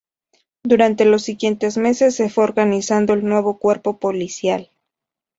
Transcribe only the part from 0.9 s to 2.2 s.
los siguientes meses